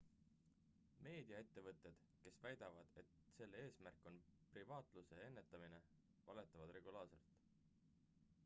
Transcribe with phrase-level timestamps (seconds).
[1.07, 4.17] meediaettevõtted kes väidavad et selle eesmärk on
[4.55, 5.81] piraatluse ennetamine
[6.31, 7.37] valetavad regulaarselt